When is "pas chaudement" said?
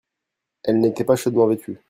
1.03-1.45